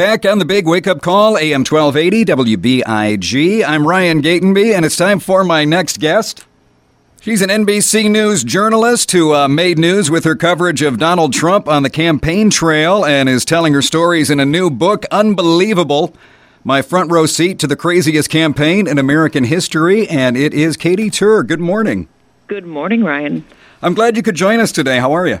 Back 0.00 0.24
on 0.24 0.38
the 0.38 0.46
big 0.46 0.66
wake 0.66 0.86
up 0.86 1.02
call, 1.02 1.36
AM 1.36 1.60
1280 1.60 2.24
WBIG. 2.24 3.62
I'm 3.62 3.86
Ryan 3.86 4.22
Gatenby, 4.22 4.74
and 4.74 4.86
it's 4.86 4.96
time 4.96 5.20
for 5.20 5.44
my 5.44 5.66
next 5.66 6.00
guest. 6.00 6.46
She's 7.20 7.42
an 7.42 7.50
NBC 7.50 8.10
News 8.10 8.42
journalist 8.42 9.12
who 9.12 9.34
uh, 9.34 9.46
made 9.46 9.78
news 9.78 10.10
with 10.10 10.24
her 10.24 10.34
coverage 10.34 10.80
of 10.80 10.98
Donald 10.98 11.34
Trump 11.34 11.68
on 11.68 11.82
the 11.82 11.90
campaign 11.90 12.48
trail 12.48 13.04
and 13.04 13.28
is 13.28 13.44
telling 13.44 13.74
her 13.74 13.82
stories 13.82 14.30
in 14.30 14.40
a 14.40 14.46
new 14.46 14.70
book, 14.70 15.04
Unbelievable. 15.10 16.14
My 16.64 16.80
front 16.80 17.12
row 17.12 17.26
seat 17.26 17.58
to 17.58 17.66
the 17.66 17.76
craziest 17.76 18.30
campaign 18.30 18.86
in 18.88 18.96
American 18.96 19.44
history, 19.44 20.08
and 20.08 20.34
it 20.34 20.54
is 20.54 20.78
Katy 20.78 21.10
Tur. 21.10 21.42
Good 21.42 21.60
morning. 21.60 22.08
Good 22.46 22.64
morning, 22.64 23.04
Ryan. 23.04 23.44
I'm 23.82 23.92
glad 23.92 24.16
you 24.16 24.22
could 24.22 24.34
join 24.34 24.60
us 24.60 24.72
today. 24.72 24.98
How 24.98 25.12
are 25.12 25.26
you? 25.26 25.40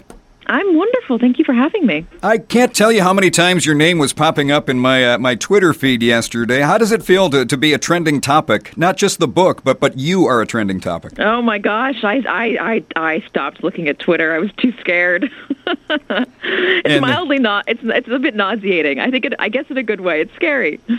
I'm 0.50 0.74
wonderful. 0.74 1.20
Thank 1.20 1.38
you 1.38 1.44
for 1.44 1.52
having 1.52 1.86
me. 1.86 2.04
I 2.24 2.38
can't 2.38 2.74
tell 2.74 2.90
you 2.90 3.04
how 3.04 3.12
many 3.12 3.30
times 3.30 3.64
your 3.64 3.76
name 3.76 3.98
was 3.98 4.12
popping 4.12 4.50
up 4.50 4.68
in 4.68 4.80
my 4.80 5.12
uh, 5.12 5.18
my 5.18 5.36
Twitter 5.36 5.72
feed 5.72 6.02
yesterday. 6.02 6.60
How 6.60 6.76
does 6.76 6.90
it 6.90 7.04
feel 7.04 7.30
to, 7.30 7.46
to 7.46 7.56
be 7.56 7.72
a 7.72 7.78
trending 7.78 8.20
topic? 8.20 8.76
Not 8.76 8.96
just 8.96 9.20
the 9.20 9.28
book, 9.28 9.62
but 9.62 9.78
but 9.78 9.96
you 9.96 10.26
are 10.26 10.42
a 10.42 10.46
trending 10.46 10.80
topic. 10.80 11.20
Oh 11.20 11.40
my 11.40 11.58
gosh, 11.58 12.02
I 12.02 12.16
I 12.28 12.44
I, 12.72 12.84
I 12.96 13.20
stopped 13.28 13.62
looking 13.62 13.86
at 13.86 14.00
Twitter. 14.00 14.34
I 14.34 14.40
was 14.40 14.50
too 14.56 14.72
scared. 14.80 15.30
it's 15.68 16.84
and, 16.84 17.00
mildly 17.00 17.38
not. 17.38 17.66
It's 17.68 17.82
it's 17.84 18.08
a 18.08 18.18
bit 18.18 18.34
nauseating. 18.34 18.98
I 18.98 19.08
think 19.08 19.26
it. 19.26 19.34
I 19.38 19.50
guess 19.50 19.66
in 19.70 19.78
a 19.78 19.84
good 19.84 20.00
way. 20.00 20.20
It's 20.20 20.34
scary. 20.34 20.80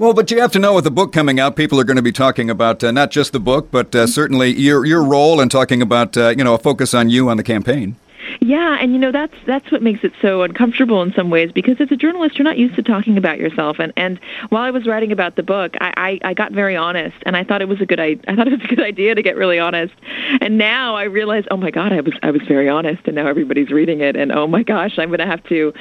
Well, 0.00 0.14
but 0.14 0.30
you 0.30 0.40
have 0.40 0.52
to 0.52 0.60
know 0.60 0.74
with 0.74 0.84
the 0.84 0.92
book 0.92 1.12
coming 1.12 1.40
out, 1.40 1.56
people 1.56 1.80
are 1.80 1.84
going 1.84 1.96
to 1.96 2.04
be 2.04 2.12
talking 2.12 2.48
about 2.50 2.84
uh, 2.84 2.92
not 2.92 3.10
just 3.10 3.32
the 3.32 3.40
book, 3.40 3.72
but 3.72 3.92
uh, 3.96 4.06
certainly 4.06 4.56
your 4.56 4.86
your 4.86 5.02
role 5.02 5.40
and 5.40 5.50
talking 5.50 5.82
about 5.82 6.16
uh, 6.16 6.28
you 6.28 6.44
know 6.44 6.54
a 6.54 6.58
focus 6.58 6.94
on 6.94 7.10
you 7.10 7.28
on 7.28 7.36
the 7.36 7.42
campaign. 7.42 7.96
Yeah, 8.40 8.78
and 8.80 8.92
you 8.92 8.98
know 8.98 9.12
that's 9.12 9.34
that's 9.46 9.70
what 9.70 9.82
makes 9.82 10.04
it 10.04 10.12
so 10.20 10.42
uncomfortable 10.42 11.02
in 11.02 11.12
some 11.12 11.30
ways 11.30 11.52
because 11.52 11.80
as 11.80 11.90
a 11.90 11.96
journalist 11.96 12.38
you're 12.38 12.44
not 12.44 12.58
used 12.58 12.76
to 12.76 12.82
talking 12.82 13.16
about 13.16 13.38
yourself. 13.38 13.78
And 13.78 13.92
and 13.96 14.20
while 14.50 14.62
I 14.62 14.70
was 14.70 14.86
writing 14.86 15.12
about 15.12 15.36
the 15.36 15.42
book 15.42 15.74
I 15.80 15.92
I, 15.96 16.28
I 16.30 16.34
got 16.34 16.52
very 16.52 16.76
honest 16.76 17.16
and 17.26 17.36
I 17.36 17.44
thought 17.44 17.62
it 17.62 17.68
was 17.68 17.80
a 17.80 17.86
good 17.86 18.00
I, 18.00 18.16
I 18.28 18.36
thought 18.36 18.48
it 18.48 18.52
was 18.52 18.64
a 18.64 18.74
good 18.74 18.82
idea 18.82 19.14
to 19.14 19.22
get 19.22 19.36
really 19.36 19.58
honest. 19.58 19.94
And 20.40 20.58
now 20.58 20.96
I 20.96 21.04
realize 21.04 21.44
oh 21.50 21.56
my 21.56 21.70
god 21.70 21.92
I 21.92 22.00
was 22.00 22.14
I 22.22 22.30
was 22.30 22.42
very 22.42 22.68
honest 22.68 23.02
and 23.06 23.14
now 23.14 23.26
everybody's 23.26 23.70
reading 23.70 24.00
it 24.00 24.16
and 24.16 24.32
oh 24.32 24.46
my 24.46 24.62
gosh 24.62 24.98
I'm 24.98 25.08
going 25.08 25.18
to 25.20 25.26
have 25.26 25.44
to 25.44 25.72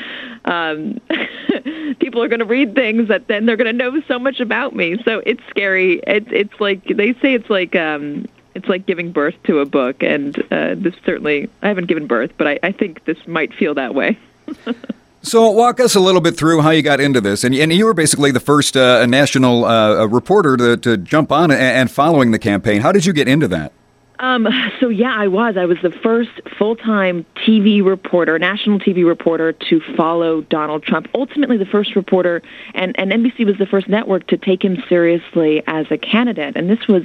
um 0.45 0.99
people 1.99 2.21
are 2.23 2.27
going 2.27 2.39
to 2.39 2.45
read 2.45 2.75
things 2.75 3.07
that 3.07 3.27
then 3.27 3.45
they're 3.45 3.57
going 3.57 3.65
to 3.65 3.73
know 3.73 4.01
so 4.07 4.19
much 4.19 4.39
about 4.39 4.75
me. 4.75 4.97
So 5.05 5.21
it's 5.25 5.41
scary. 5.49 6.01
It's 6.07 6.27
it's 6.31 6.59
like 6.59 6.83
they 6.85 7.13
say 7.13 7.33
it's 7.33 7.49
like 7.49 7.75
um 7.75 8.25
it's 8.57 8.67
like 8.67 8.85
giving 8.85 9.11
birth 9.11 9.35
to 9.45 9.59
a 9.59 9.65
book, 9.65 10.03
and 10.03 10.37
uh, 10.51 10.75
this 10.75 10.93
certainly 11.05 11.49
I 11.61 11.69
haven't 11.69 11.87
given 11.87 12.07
birth, 12.07 12.31
but 12.37 12.47
I, 12.47 12.59
I 12.63 12.71
think 12.71 13.05
this 13.05 13.17
might 13.27 13.53
feel 13.53 13.75
that 13.75 13.95
way. 13.95 14.17
So, 15.23 15.49
walk 15.49 15.81
us 15.81 15.93
a 15.95 15.99
little 15.99 16.21
bit 16.21 16.37
through 16.37 16.61
how 16.61 16.69
you 16.69 16.81
got 16.81 17.01
into 17.01 17.19
this. 17.19 17.43
And, 17.43 17.53
and 17.53 17.73
you 17.73 17.85
were 17.85 17.93
basically 17.93 18.31
the 18.31 18.39
first 18.39 18.77
uh, 18.77 19.05
national 19.07 19.65
uh, 19.65 20.05
reporter 20.05 20.55
to, 20.55 20.77
to 20.77 20.95
jump 20.95 21.33
on 21.33 21.51
and, 21.51 21.59
and 21.59 21.91
following 21.91 22.31
the 22.31 22.39
campaign. 22.39 22.79
How 22.79 22.93
did 22.93 23.05
you 23.05 23.11
get 23.11 23.27
into 23.27 23.47
that? 23.49 23.73
Um, 24.19 24.47
so 24.79 24.89
yeah, 24.89 25.13
I 25.15 25.27
was. 25.27 25.57
I 25.57 25.65
was 25.65 25.77
the 25.83 25.91
first 25.91 26.31
full-time 26.57 27.25
TV 27.35 27.85
reporter, 27.85 28.39
national 28.39 28.79
TV 28.79 29.05
reporter, 29.05 29.51
to 29.53 29.81
follow 29.95 30.41
Donald 30.41 30.83
Trump. 30.83 31.07
Ultimately, 31.13 31.57
the 31.57 31.65
first 31.65 31.95
reporter, 31.95 32.41
and, 32.73 32.97
and 32.97 33.11
NBC 33.11 33.45
was 33.45 33.57
the 33.57 33.67
first 33.67 33.87
network 33.87 34.27
to 34.27 34.37
take 34.37 34.63
him 34.63 34.81
seriously 34.89 35.61
as 35.67 35.85
a 35.91 35.97
candidate. 35.97 36.55
And 36.55 36.69
this 36.69 36.87
was 36.87 37.03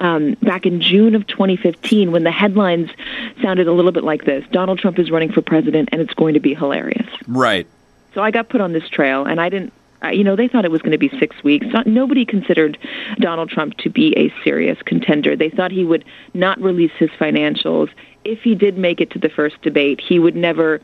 um, 0.00 0.34
back 0.42 0.66
in 0.66 0.80
June 0.80 1.14
of 1.14 1.26
2015 1.26 2.12
when 2.12 2.24
the 2.24 2.30
headlines 2.30 2.90
sounded 3.42 3.66
a 3.66 3.72
little 3.72 3.92
bit 3.92 4.04
like 4.04 4.24
this 4.24 4.44
Donald 4.50 4.78
Trump 4.78 4.98
is 4.98 5.10
running 5.10 5.32
for 5.32 5.42
president 5.42 5.88
and 5.92 6.00
it's 6.00 6.14
going 6.14 6.34
to 6.34 6.40
be 6.40 6.54
hilarious. 6.54 7.06
Right. 7.26 7.66
So 8.14 8.22
I 8.22 8.30
got 8.30 8.48
put 8.48 8.60
on 8.60 8.72
this 8.72 8.88
trail 8.88 9.24
and 9.24 9.40
I 9.40 9.48
didn't. 9.48 9.72
Uh, 10.04 10.08
you 10.08 10.22
know, 10.22 10.36
they 10.36 10.46
thought 10.46 10.66
it 10.66 10.70
was 10.70 10.82
going 10.82 10.92
to 10.92 10.98
be 10.98 11.08
six 11.18 11.42
weeks. 11.42 11.66
Nobody 11.86 12.26
considered 12.26 12.76
Donald 13.18 13.48
Trump 13.48 13.78
to 13.78 13.88
be 13.88 14.14
a 14.18 14.32
serious 14.44 14.80
contender. 14.82 15.34
They 15.36 15.48
thought 15.48 15.70
he 15.70 15.84
would 15.84 16.04
not 16.34 16.60
release 16.60 16.92
his 16.98 17.08
financials. 17.18 17.88
If 18.22 18.42
he 18.42 18.54
did 18.54 18.76
make 18.76 19.00
it 19.00 19.10
to 19.12 19.18
the 19.18 19.30
first 19.30 19.60
debate, 19.62 20.02
he 20.06 20.18
would 20.18 20.36
never 20.36 20.82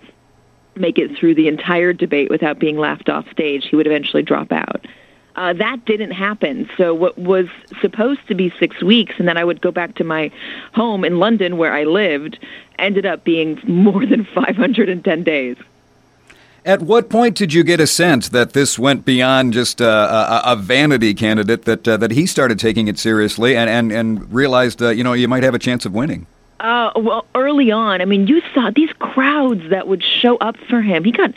make 0.76 0.98
it 0.98 1.16
through 1.19 1.34
the 1.34 1.47
entire 1.47 1.92
debate 1.92 2.31
without 2.31 2.59
being 2.59 2.78
laughed 2.78 3.10
off 3.10 3.31
stage. 3.31 3.66
He 3.69 3.76
would 3.76 3.86
eventually 3.86 4.22
drop 4.22 4.50
out. 4.50 4.86
Uh, 5.34 5.53
that 5.54 5.84
didn't 5.84 6.10
happen. 6.10 6.69
So 6.76 6.94
what 6.94 7.16
was 7.16 7.48
supposed 7.81 8.26
to 8.28 8.34
be 8.34 8.53
six 8.59 8.82
weeks, 8.82 9.15
and 9.19 9.26
then 9.26 9.37
I 9.37 9.44
would 9.44 9.60
go 9.60 9.70
back 9.70 9.94
to 9.97 10.04
my 10.04 10.31
home 10.75 11.04
in 11.04 11.19
London 11.19 11.56
where 11.56 11.72
I 11.72 11.84
lived, 11.84 12.38
ended 12.78 13.06
up 13.06 13.25
being 13.25 13.60
more 13.66 14.04
than 14.04 14.25
510 14.25 15.22
days. 15.22 15.56
At 16.65 16.82
what 16.82 17.10
point 17.10 17.37
did 17.37 17.53
you 17.53 17.65
get 17.65 17.81
a 17.81 17.88
sense 17.88 18.28
that 18.28 18.53
this 18.53 18.78
went 18.78 19.04
beyond 19.04 19.53
just 19.53 19.81
a, 19.81 19.88
a, 19.88 20.42
a 20.53 20.56
vanity 20.56 21.12
candidate? 21.12 21.65
That 21.65 21.88
uh, 21.88 21.97
that 21.97 22.12
he 22.12 22.25
started 22.25 22.60
taking 22.60 22.87
it 22.87 23.00
seriously 23.00 23.56
and 23.56 23.69
and 23.69 23.91
and 23.91 24.32
realized 24.32 24.81
uh, 24.81 24.91
you 24.91 25.03
know 25.03 25.12
you 25.12 25.26
might 25.26 25.42
have 25.42 25.54
a 25.54 25.59
chance 25.59 25.84
of 25.87 25.92
winning. 25.92 26.28
Uh, 26.60 26.92
well, 26.94 27.26
early 27.34 27.72
on, 27.72 28.00
I 28.00 28.04
mean, 28.04 28.28
you 28.28 28.41
saw 28.54 28.71
these 28.71 28.92
crowds 29.00 29.69
that 29.71 29.88
would 29.88 30.04
show 30.04 30.37
up 30.37 30.56
for 30.69 30.81
him. 30.81 31.03
He 31.03 31.10
got 31.10 31.34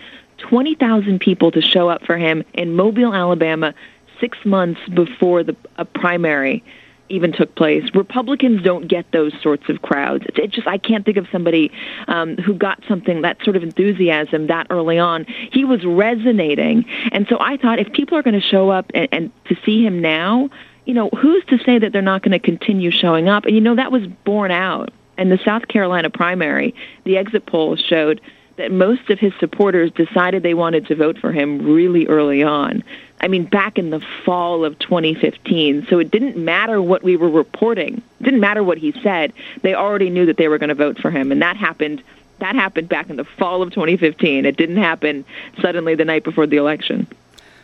20,000 0.49 1.19
people 1.19 1.51
to 1.51 1.61
show 1.61 1.89
up 1.89 2.03
for 2.03 2.17
him 2.17 2.43
in 2.53 2.75
Mobile, 2.75 3.13
Alabama, 3.13 3.73
six 4.19 4.37
months 4.45 4.79
before 4.93 5.43
the 5.43 5.55
a 5.77 5.85
primary 5.85 6.63
even 7.09 7.31
took 7.31 7.53
place. 7.55 7.83
Republicans 7.93 8.63
don't 8.63 8.87
get 8.87 9.11
those 9.11 9.31
sorts 9.41 9.69
of 9.69 9.81
crowds. 9.81 10.25
It, 10.35 10.51
just 10.51 10.67
I 10.67 10.77
can't 10.77 11.05
think 11.05 11.17
of 11.17 11.27
somebody 11.31 11.71
um, 12.07 12.37
who 12.37 12.53
got 12.53 12.83
something 12.87 13.21
that 13.21 13.37
sort 13.43 13.55
of 13.55 13.63
enthusiasm 13.63 14.47
that 14.47 14.67
early 14.69 14.97
on. 14.97 15.25
He 15.25 15.65
was 15.65 15.83
resonating, 15.85 16.85
and 17.11 17.27
so 17.27 17.37
I 17.39 17.57
thought 17.57 17.79
if 17.79 17.91
people 17.93 18.17
are 18.17 18.23
going 18.23 18.39
to 18.39 18.47
show 18.47 18.69
up 18.69 18.91
and, 18.93 19.07
and 19.11 19.31
to 19.45 19.55
see 19.65 19.85
him 19.85 20.01
now, 20.01 20.49
you 20.85 20.93
know, 20.93 21.09
who's 21.09 21.45
to 21.45 21.59
say 21.59 21.79
that 21.79 21.91
they're 21.91 22.01
not 22.01 22.21
going 22.21 22.31
to 22.31 22.39
continue 22.39 22.91
showing 22.91 23.29
up? 23.29 23.45
And 23.45 23.55
you 23.55 23.61
know 23.61 23.75
that 23.75 23.91
was 23.91 24.05
borne 24.07 24.51
out 24.51 24.91
in 25.17 25.29
the 25.29 25.39
South 25.45 25.67
Carolina 25.67 26.09
primary. 26.09 26.73
The 27.03 27.17
exit 27.17 27.45
polls 27.45 27.79
showed 27.79 28.21
that 28.57 28.71
most 28.71 29.09
of 29.09 29.19
his 29.19 29.33
supporters 29.39 29.91
decided 29.91 30.43
they 30.43 30.53
wanted 30.53 30.87
to 30.87 30.95
vote 30.95 31.17
for 31.17 31.31
him 31.31 31.65
really 31.65 32.07
early 32.07 32.41
on. 32.43 32.83
I 33.21 33.27
mean, 33.27 33.45
back 33.45 33.77
in 33.77 33.89
the 33.89 34.01
fall 34.23 34.63
of 34.63 34.77
2015. 34.79 35.87
So 35.89 35.99
it 35.99 36.11
didn't 36.11 36.37
matter 36.37 36.81
what 36.81 37.03
we 37.03 37.17
were 37.17 37.29
reporting. 37.29 38.01
It 38.19 38.23
didn't 38.23 38.39
matter 38.39 38.63
what 38.63 38.77
he 38.77 38.91
said. 39.03 39.33
They 39.61 39.73
already 39.73 40.09
knew 40.09 40.25
that 40.25 40.37
they 40.37 40.47
were 40.47 40.57
going 40.57 40.69
to 40.69 40.75
vote 40.75 40.99
for 40.99 41.11
him, 41.11 41.31
and 41.31 41.41
that 41.41 41.57
happened. 41.57 42.03
That 42.39 42.55
happened 42.55 42.89
back 42.89 43.09
in 43.09 43.15
the 43.15 43.23
fall 43.23 43.61
of 43.61 43.71
2015. 43.71 44.45
It 44.45 44.57
didn't 44.57 44.77
happen 44.77 45.23
suddenly 45.61 45.95
the 45.95 46.03
night 46.03 46.25
before 46.25 46.45
the 46.45 46.57
election. 46.57 47.07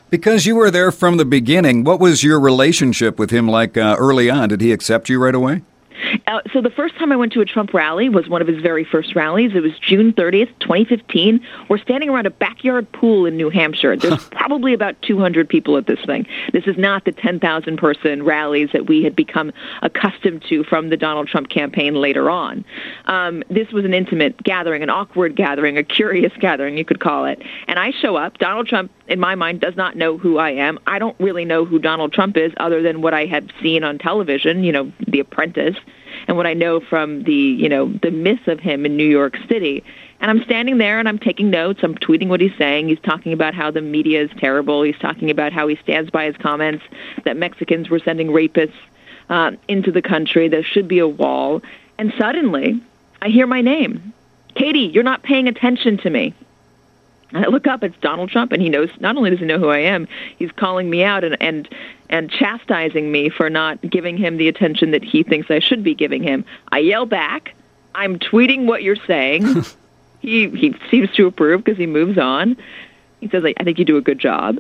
Because 0.10 0.46
you 0.46 0.56
were 0.56 0.72
there 0.72 0.92
from 0.92 1.18
the 1.18 1.26
beginning, 1.26 1.84
what 1.84 2.00
was 2.00 2.24
your 2.24 2.40
relationship 2.40 3.20
with 3.20 3.32
him 3.32 3.48
like 3.48 3.78
uh, 3.78 3.96
early 3.98 4.30
on? 4.30 4.50
Did 4.50 4.62
he 4.62 4.72
accept 4.72 5.10
you 5.10 5.24
right 5.24 5.36
away? 5.36 5.62
Uh, 6.28 6.42
so 6.54 6.62
the 6.62 6.70
first 6.70 6.96
time 6.96 7.12
I 7.12 7.16
went 7.16 7.34
to 7.34 7.42
a 7.42 7.46
Trump 7.46 7.74
rally 7.74 8.10
was 8.10 8.28
one 8.28 8.42
of 8.42 8.48
his 8.48 8.62
very 8.62 8.84
first 8.84 9.16
rallies. 9.16 9.52
It 9.56 9.62
was 9.62 9.78
June 9.80 10.14
30th, 10.14 10.50
2015. 10.60 11.46
We're 11.70 11.78
standing 11.78 12.10
around 12.10 12.26
a 12.26 12.32
backyard 12.32 12.92
pool 12.92 13.26
in 13.26 13.38
New 13.38 13.50
Hampshire. 13.50 13.96
There's 13.96 14.26
probably 14.32 14.74
about 14.74 15.02
200 15.02 15.48
people 15.48 15.78
at 15.78 15.88
this 15.88 16.00
thing. 16.06 16.26
This 16.54 16.66
is 16.68 16.78
not 16.78 17.06
the 17.06 17.12
10,000 17.12 17.78
person 17.78 18.24
rallies 18.24 18.70
that 18.74 18.88
we 18.88 19.04
had 19.04 19.16
become 19.16 19.52
accustomed 19.82 20.44
to 20.50 20.64
from 20.64 20.90
the 20.90 20.98
Donald 20.98 21.28
Trump 21.28 21.50
campaign 21.50 21.96
later 21.96 22.30
on. 22.30 22.66
Um, 23.06 23.44
this 23.50 23.72
was 23.72 23.86
an 23.86 23.94
intimate 23.94 24.42
gathering, 24.44 24.84
an 24.84 24.90
awkward 24.90 25.36
gathering, 25.36 25.78
a 25.78 25.84
curious 25.84 26.34
gathering, 26.40 26.78
you 26.78 26.86
could 26.86 27.00
call 27.00 27.26
it. 27.26 27.42
And 27.68 27.80
I 27.80 27.92
show 27.92 28.16
up. 28.16 28.38
Donald 28.38 28.68
Trump, 28.68 28.92
in 29.08 29.20
my 29.20 29.36
mind, 29.36 29.62
does 29.62 29.76
not 29.76 29.96
know 29.96 30.18
who 30.18 30.38
I 30.38 30.52
am. 30.52 30.80
I 30.88 31.00
don't 31.00 31.20
really 31.20 31.46
know 31.46 31.66
who 31.66 31.80
Donald 31.80 32.14
Trump 32.14 32.38
is 32.38 32.54
other 32.58 32.82
than 32.82 33.02
what 33.02 33.14
I 33.14 33.26
have 33.26 33.48
seen 33.62 33.84
on 33.84 33.98
television, 33.98 34.64
you 34.64 34.72
know, 34.72 34.92
The 35.08 35.20
Apprentice 35.20 35.78
and 36.28 36.38
what 36.38 36.48
I 36.48 36.54
know 36.54 36.80
from 36.80 37.24
the, 37.24 37.34
you 37.34 37.70
know, 37.70 37.92
the 38.02 38.12
myth 38.12 38.48
of 38.48 38.60
him 38.60 38.86
in 38.86 38.98
New 38.98 39.08
York 39.08 39.38
City. 39.48 39.84
And 40.20 40.30
I'm 40.30 40.44
standing 40.44 40.78
there 40.78 41.00
and 41.00 41.10
I'm 41.10 41.18
taking 41.18 41.50
notes. 41.50 41.82
I'm 41.84 41.96
tweeting 41.96 42.28
what 42.28 42.42
he's 42.42 42.56
saying. 42.58 42.88
He's 42.90 43.00
talking 43.00 43.34
about 43.34 43.54
how 43.54 43.72
the 43.72 43.82
media 43.82 44.22
is 44.22 44.30
terrible. 44.38 44.84
He's 44.84 44.98
talking 45.00 45.32
about 45.32 45.52
how 45.52 45.68
he 45.68 45.76
stands 45.78 46.12
by 46.12 46.26
his 46.26 46.38
comments 46.38 46.84
that 47.24 47.38
Mexicans 47.38 47.90
were 47.90 48.00
sending 48.00 48.28
rapists 48.28 48.76
uh, 49.30 49.52
into 49.68 49.92
the 49.92 50.02
country. 50.02 50.48
There 50.48 50.64
should 50.64 50.88
be 50.88 51.00
a 51.00 51.08
wall. 51.08 51.62
And 51.98 52.14
suddenly, 52.18 52.80
I 53.22 53.30
hear 53.30 53.48
my 53.48 53.62
name. 53.62 54.14
Katy, 54.56 54.92
you're 54.94 55.04
not 55.04 55.24
paying 55.24 55.48
attention 55.48 55.98
to 56.00 56.10
me. 56.10 56.34
And 57.34 57.46
I 57.46 57.48
look 57.48 57.68
up, 57.68 57.84
it's 57.84 57.96
Donald 58.02 58.30
Trump, 58.30 58.52
and 58.52 58.62
he 58.62 58.70
knows. 58.70 58.90
Not 59.00 59.18
only 59.18 59.30
does 59.30 59.40
he 59.40 59.46
know 59.46 59.60
who 59.60 59.70
I 59.70 59.80
am, 59.80 60.08
he's 60.38 60.52
calling 60.52 60.90
me 60.90 61.04
out 61.04 61.24
and 61.24 61.38
and 61.42 61.70
and 62.10 62.30
chastising 62.30 63.12
me 63.12 63.30
for 63.30 63.50
not 63.50 63.82
giving 63.82 64.18
him 64.18 64.38
the 64.38 64.48
attention 64.48 64.92
that 64.92 65.04
he 65.04 65.24
thinks 65.24 65.50
I 65.50 65.60
should 65.60 65.84
be 65.84 65.96
giving 65.96 66.24
him. 66.24 66.44
I 66.72 66.80
yell 66.80 67.06
back, 67.06 67.56
"I'm 67.96 68.20
tweeting 68.20 68.66
what 68.66 68.84
you're 68.84 68.96
saying." 68.96 69.64
he 70.20 70.50
he 70.50 70.76
seems 70.90 71.12
to 71.14 71.28
approve 71.28 71.64
because 71.64 71.78
he 71.78 71.88
moves 71.88 72.18
on. 72.18 72.58
He 73.22 73.30
says, 73.30 73.44
"I 73.46 73.64
think 73.64 73.80
you 73.80 73.86
do 73.86 73.98
a 73.98 74.02
good 74.02 74.20
job," 74.20 74.60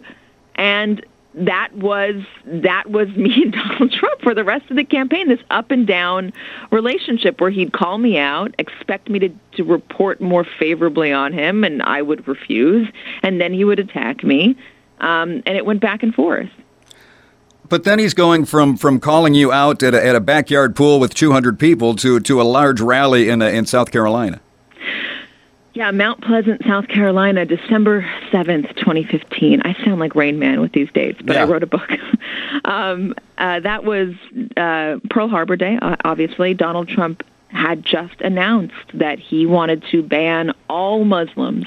and 0.55 1.05
that 1.33 1.73
was 1.75 2.23
that 2.45 2.89
was 2.89 3.07
me 3.15 3.43
and 3.43 3.53
Donald 3.53 3.91
Trump 3.91 4.21
for 4.21 4.33
the 4.33 4.43
rest 4.43 4.69
of 4.69 4.75
the 4.75 4.83
campaign. 4.83 5.27
This 5.29 5.39
up 5.49 5.71
and 5.71 5.87
down 5.87 6.33
relationship 6.71 7.41
where 7.41 7.49
he'd 7.49 7.73
call 7.73 7.97
me 7.97 8.17
out, 8.17 8.53
expect 8.57 9.09
me 9.09 9.19
to 9.19 9.29
to 9.57 9.63
report 9.63 10.21
more 10.21 10.45
favorably 10.59 11.11
on 11.11 11.33
him, 11.33 11.63
and 11.63 11.81
I 11.81 12.01
would 12.01 12.27
refuse, 12.27 12.87
and 13.23 13.39
then 13.39 13.53
he 13.53 13.63
would 13.63 13.79
attack 13.79 14.23
me. 14.23 14.55
Um, 14.99 15.41
and 15.47 15.57
it 15.57 15.65
went 15.65 15.81
back 15.81 16.03
and 16.03 16.13
forth. 16.13 16.49
But 17.67 17.85
then 17.85 17.99
he's 17.99 18.13
going 18.13 18.45
from, 18.45 18.75
from 18.75 18.99
calling 18.99 19.33
you 19.33 19.51
out 19.51 19.81
at 19.81 19.93
a, 19.93 20.05
at 20.05 20.13
a 20.13 20.19
backyard 20.19 20.75
pool 20.75 20.99
with 20.99 21.13
200 21.13 21.57
people 21.57 21.95
to, 21.95 22.19
to 22.19 22.41
a 22.41 22.43
large 22.43 22.81
rally 22.81 23.29
in, 23.29 23.41
in 23.41 23.65
South 23.65 23.91
Carolina. 23.91 24.41
Yeah, 25.73 25.91
Mount 25.91 26.21
Pleasant, 26.21 26.61
South 26.65 26.89
Carolina, 26.89 27.45
December 27.45 28.01
7th, 28.31 28.75
2015. 28.75 29.61
I 29.61 29.73
sound 29.85 30.01
like 30.01 30.15
Rain 30.15 30.37
Man 30.37 30.59
with 30.59 30.73
these 30.73 30.91
dates, 30.91 31.21
but 31.23 31.35
yeah. 31.35 31.43
I 31.43 31.45
wrote 31.45 31.63
a 31.63 31.67
book. 31.67 31.89
um, 32.65 33.15
uh, 33.37 33.61
that 33.61 33.85
was 33.85 34.13
uh, 34.57 34.97
Pearl 35.09 35.29
Harbor 35.29 35.55
Day, 35.55 35.79
obviously. 36.03 36.53
Donald 36.53 36.89
Trump 36.89 37.23
had 37.47 37.83
just 37.83 38.19
announced 38.19 38.75
that 38.93 39.19
he 39.19 39.45
wanted 39.45 39.83
to 39.91 40.03
ban 40.03 40.53
all 40.69 41.05
Muslims 41.05 41.65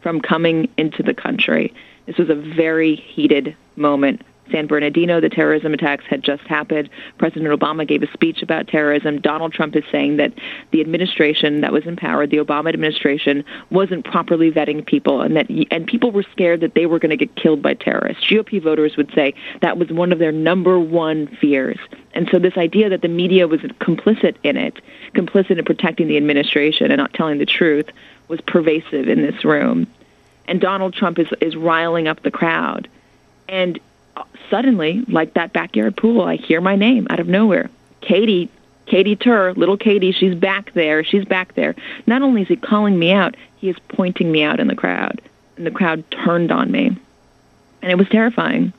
from 0.00 0.20
coming 0.20 0.68
into 0.76 1.02
the 1.02 1.14
country. 1.14 1.74
This 2.06 2.18
was 2.18 2.30
a 2.30 2.34
very 2.34 2.94
heated 2.94 3.56
moment 3.74 4.22
San 4.50 4.66
Bernardino, 4.66 5.20
the 5.20 5.28
terrorism 5.28 5.74
attacks 5.74 6.04
had 6.06 6.22
just 6.22 6.42
happened. 6.44 6.88
President 7.18 7.58
Obama 7.58 7.86
gave 7.86 8.02
a 8.02 8.12
speech 8.12 8.42
about 8.42 8.68
terrorism. 8.68 9.20
Donald 9.20 9.52
Trump 9.52 9.76
is 9.76 9.84
saying 9.90 10.16
that 10.16 10.32
the 10.70 10.80
administration 10.80 11.60
that 11.60 11.72
was 11.72 11.86
in 11.86 11.96
power, 11.96 12.26
the 12.26 12.38
Obama 12.38 12.68
administration, 12.68 13.44
wasn't 13.70 14.04
properly 14.04 14.50
vetting 14.50 14.84
people, 14.84 15.20
and 15.20 15.36
that 15.36 15.48
and 15.70 15.86
people 15.86 16.10
were 16.10 16.24
scared 16.24 16.60
that 16.60 16.74
they 16.74 16.86
were 16.86 16.98
going 16.98 17.10
to 17.10 17.16
get 17.16 17.34
killed 17.36 17.62
by 17.62 17.74
terrorists. 17.74 18.24
GOP 18.24 18.62
voters 18.62 18.96
would 18.96 19.12
say 19.14 19.34
that 19.60 19.78
was 19.78 19.90
one 19.90 20.12
of 20.12 20.18
their 20.18 20.32
number 20.32 20.78
one 20.78 21.26
fears. 21.26 21.78
And 22.12 22.28
so 22.30 22.38
this 22.38 22.56
idea 22.56 22.88
that 22.88 23.02
the 23.02 23.08
media 23.08 23.46
was 23.46 23.60
complicit 23.60 24.36
in 24.42 24.56
it, 24.56 24.80
complicit 25.14 25.58
in 25.58 25.64
protecting 25.64 26.08
the 26.08 26.16
administration 26.16 26.90
and 26.90 26.98
not 26.98 27.14
telling 27.14 27.38
the 27.38 27.46
truth, 27.46 27.88
was 28.28 28.40
pervasive 28.40 29.08
in 29.08 29.22
this 29.22 29.44
room. 29.44 29.86
And 30.46 30.60
Donald 30.60 30.94
Trump 30.94 31.18
is 31.18 31.28
is 31.40 31.56
riling 31.56 32.08
up 32.08 32.22
the 32.22 32.30
crowd. 32.30 32.88
And 33.48 33.78
suddenly, 34.50 35.04
like 35.08 35.34
that 35.34 35.52
backyard 35.52 35.96
pool, 35.96 36.22
I 36.22 36.36
hear 36.36 36.60
my 36.60 36.76
name 36.76 37.06
out 37.10 37.20
of 37.20 37.28
nowhere. 37.28 37.70
Katy, 38.00 38.50
Katy 38.86 39.16
Tur, 39.16 39.52
little 39.54 39.76
Katy, 39.76 40.12
she's 40.12 40.34
back 40.34 40.72
there. 40.74 41.04
She's 41.04 41.24
back 41.24 41.54
there. 41.54 41.74
Not 42.06 42.22
only 42.22 42.42
is 42.42 42.48
he 42.48 42.56
calling 42.56 42.98
me 42.98 43.12
out, 43.12 43.36
he 43.58 43.70
is 43.70 43.76
pointing 43.88 44.32
me 44.32 44.42
out 44.42 44.60
in 44.60 44.66
the 44.66 44.74
crowd. 44.74 45.20
And 45.56 45.66
the 45.66 45.70
crowd 45.70 46.04
turned 46.10 46.50
on 46.50 46.70
me. 46.70 46.96
And 47.82 47.92
it 47.92 47.96
was 47.96 48.08
terrifying. 48.08 48.72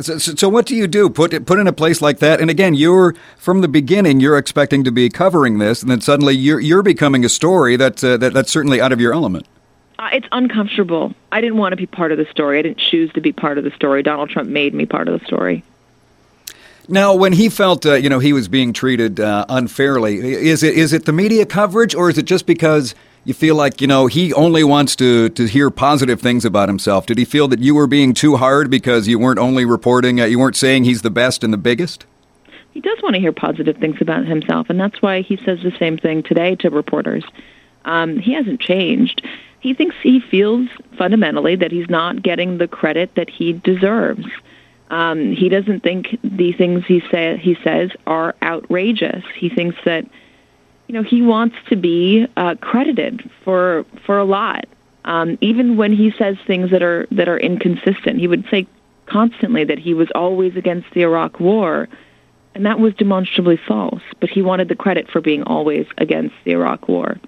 So, 0.00 0.18
so, 0.18 0.34
so, 0.34 0.48
what 0.48 0.66
do 0.66 0.74
you 0.74 0.86
do? 0.86 1.10
Put 1.10 1.44
put 1.44 1.58
in 1.58 1.66
a 1.66 1.72
place 1.72 2.00
like 2.00 2.20
that, 2.20 2.40
and 2.40 2.48
again, 2.48 2.74
you're 2.74 3.14
from 3.36 3.60
the 3.60 3.68
beginning. 3.68 4.18
You're 4.20 4.38
expecting 4.38 4.82
to 4.84 4.90
be 4.90 5.10
covering 5.10 5.58
this, 5.58 5.82
and 5.82 5.90
then 5.90 6.00
suddenly 6.00 6.34
you're 6.34 6.60
you're 6.60 6.82
becoming 6.82 7.22
a 7.22 7.28
story 7.28 7.76
that, 7.76 8.02
uh, 8.02 8.16
that 8.16 8.32
that's 8.32 8.50
certainly 8.50 8.80
out 8.80 8.92
of 8.92 9.00
your 9.00 9.12
element. 9.12 9.46
Uh, 10.00 10.08
it's 10.14 10.26
uncomfortable. 10.32 11.12
I 11.30 11.42
didn't 11.42 11.58
want 11.58 11.72
to 11.72 11.76
be 11.76 11.84
part 11.84 12.10
of 12.10 12.16
the 12.16 12.24
story. 12.30 12.58
I 12.58 12.62
didn't 12.62 12.78
choose 12.78 13.12
to 13.12 13.20
be 13.20 13.32
part 13.32 13.58
of 13.58 13.64
the 13.64 13.70
story. 13.72 14.02
Donald 14.02 14.30
Trump 14.30 14.48
made 14.48 14.72
me 14.72 14.86
part 14.86 15.08
of 15.08 15.20
the 15.20 15.26
story. 15.26 15.62
Now, 16.88 17.14
when 17.14 17.34
he 17.34 17.50
felt, 17.50 17.84
uh, 17.84 17.94
you 17.94 18.08
know, 18.08 18.18
he 18.18 18.32
was 18.32 18.48
being 18.48 18.72
treated 18.72 19.20
uh, 19.20 19.44
unfairly, 19.50 20.16
is 20.18 20.62
it 20.62 20.74
is 20.74 20.94
it 20.94 21.04
the 21.04 21.12
media 21.12 21.44
coverage, 21.44 21.94
or 21.94 22.08
is 22.08 22.16
it 22.16 22.22
just 22.22 22.46
because 22.46 22.94
you 23.24 23.34
feel 23.34 23.54
like, 23.56 23.82
you 23.82 23.86
know, 23.86 24.06
he 24.06 24.32
only 24.32 24.64
wants 24.64 24.96
to 24.96 25.28
to 25.28 25.44
hear 25.44 25.68
positive 25.68 26.18
things 26.18 26.46
about 26.46 26.70
himself? 26.70 27.04
Did 27.04 27.18
he 27.18 27.26
feel 27.26 27.46
that 27.48 27.58
you 27.58 27.74
were 27.74 27.86
being 27.86 28.14
too 28.14 28.36
hard 28.38 28.70
because 28.70 29.06
you 29.06 29.18
weren't 29.18 29.38
only 29.38 29.66
reporting, 29.66 30.18
uh, 30.18 30.24
you 30.24 30.38
weren't 30.38 30.56
saying 30.56 30.84
he's 30.84 31.02
the 31.02 31.10
best 31.10 31.44
and 31.44 31.52
the 31.52 31.58
biggest? 31.58 32.06
He 32.70 32.80
does 32.80 33.02
want 33.02 33.16
to 33.16 33.20
hear 33.20 33.32
positive 33.32 33.76
things 33.76 33.98
about 34.00 34.24
himself, 34.24 34.70
and 34.70 34.80
that's 34.80 35.02
why 35.02 35.20
he 35.20 35.36
says 35.44 35.58
the 35.62 35.76
same 35.78 35.98
thing 35.98 36.22
today 36.22 36.56
to 36.56 36.70
reporters. 36.70 37.24
Um, 37.84 38.18
he 38.18 38.32
hasn't 38.32 38.60
changed 38.60 39.22
he 39.60 39.74
thinks 39.74 39.94
he 40.02 40.20
feels 40.20 40.68
fundamentally 40.96 41.54
that 41.56 41.70
he's 41.70 41.88
not 41.88 42.22
getting 42.22 42.58
the 42.58 42.66
credit 42.66 43.14
that 43.14 43.30
he 43.30 43.52
deserves. 43.52 44.26
Um, 44.90 45.32
he 45.32 45.48
doesn't 45.48 45.82
think 45.82 46.18
the 46.24 46.52
things 46.52 46.84
he 46.86 47.00
say, 47.10 47.36
he 47.36 47.56
says 47.62 47.90
are 48.06 48.34
outrageous. 48.42 49.22
He 49.36 49.48
thinks 49.48 49.76
that 49.84 50.04
you 50.88 50.94
know 50.94 51.02
he 51.02 51.22
wants 51.22 51.56
to 51.68 51.76
be 51.76 52.26
uh, 52.36 52.56
credited 52.60 53.30
for 53.44 53.84
for 54.04 54.18
a 54.18 54.24
lot. 54.24 54.64
Um, 55.04 55.38
even 55.40 55.76
when 55.76 55.92
he 55.92 56.12
says 56.18 56.36
things 56.46 56.70
that 56.72 56.82
are 56.82 57.06
that 57.12 57.28
are 57.28 57.38
inconsistent, 57.38 58.18
he 58.18 58.26
would 58.26 58.46
say 58.50 58.66
constantly 59.06 59.64
that 59.64 59.78
he 59.78 59.94
was 59.94 60.08
always 60.14 60.56
against 60.56 60.90
the 60.92 61.02
Iraq 61.02 61.38
War, 61.38 61.88
and 62.54 62.66
that 62.66 62.80
was 62.80 62.94
demonstrably 62.94 63.56
false. 63.56 64.02
But 64.18 64.30
he 64.30 64.42
wanted 64.42 64.68
the 64.68 64.74
credit 64.74 65.08
for 65.08 65.20
being 65.20 65.44
always 65.44 65.86
against 65.98 66.34
the 66.44 66.52
Iraq 66.52 66.88
War. 66.88 67.18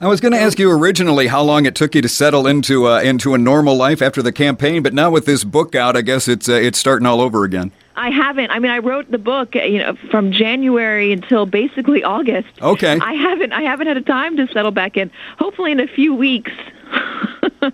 I 0.00 0.06
was 0.06 0.20
going 0.20 0.30
to 0.30 0.38
ask 0.38 0.60
you 0.60 0.70
originally 0.70 1.26
how 1.26 1.42
long 1.42 1.66
it 1.66 1.74
took 1.74 1.96
you 1.96 2.02
to 2.02 2.08
settle 2.08 2.46
into 2.46 2.86
uh, 2.86 3.00
into 3.00 3.34
a 3.34 3.38
normal 3.38 3.76
life 3.76 4.00
after 4.00 4.22
the 4.22 4.30
campaign, 4.30 4.80
but 4.80 4.94
now 4.94 5.10
with 5.10 5.26
this 5.26 5.42
book 5.42 5.74
out, 5.74 5.96
I 5.96 6.02
guess 6.02 6.28
it's 6.28 6.48
uh, 6.48 6.52
it's 6.52 6.78
starting 6.78 7.04
all 7.04 7.20
over 7.20 7.42
again. 7.42 7.72
I 7.96 8.10
haven't. 8.10 8.52
I 8.52 8.60
mean, 8.60 8.70
I 8.70 8.78
wrote 8.78 9.10
the 9.10 9.18
book, 9.18 9.56
uh, 9.56 9.62
you 9.62 9.78
know, 9.78 9.96
from 10.08 10.30
January 10.30 11.10
until 11.10 11.46
basically 11.46 12.04
August. 12.04 12.48
Okay. 12.62 12.96
I 13.00 13.14
haven't. 13.14 13.52
I 13.52 13.62
haven't 13.62 13.88
had 13.88 13.96
a 13.96 14.02
time 14.02 14.36
to 14.36 14.46
settle 14.52 14.70
back 14.70 14.96
in. 14.96 15.10
Hopefully, 15.36 15.72
in 15.72 15.80
a 15.80 15.88
few 15.88 16.14
weeks. 16.14 16.52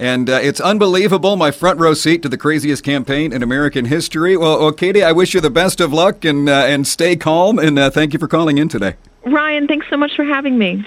And 0.00 0.30
uh, 0.30 0.38
it's 0.40 0.60
unbelievable, 0.60 1.34
my 1.34 1.50
front 1.50 1.80
row 1.80 1.92
seat 1.92 2.22
to 2.22 2.28
the 2.28 2.38
craziest 2.38 2.84
campaign 2.84 3.32
in 3.32 3.42
American 3.42 3.86
history. 3.86 4.36
Well, 4.36 4.60
well 4.60 4.70
Katy, 4.70 5.02
I 5.02 5.10
wish 5.10 5.34
you 5.34 5.40
the 5.40 5.50
best 5.50 5.80
of 5.80 5.92
luck 5.92 6.24
and 6.24 6.48
uh, 6.48 6.52
and 6.52 6.86
stay 6.86 7.16
calm. 7.16 7.58
And 7.58 7.76
uh, 7.76 7.90
thank 7.90 8.12
you 8.12 8.20
for 8.20 8.28
calling 8.28 8.58
in 8.58 8.68
today. 8.68 8.94
Ryan, 9.32 9.66
thanks 9.66 9.86
so 9.90 9.96
much 9.96 10.12
for 10.16 10.24
having 10.24 10.58
me. 10.58 10.84